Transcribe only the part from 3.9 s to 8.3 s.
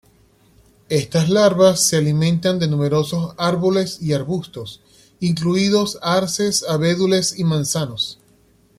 y arbustos, incluidos arces, abedules y manzanos.